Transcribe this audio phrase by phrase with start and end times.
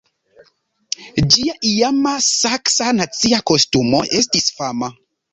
[1.33, 4.91] Ĝia iama saksa nacia kostumo estis fama.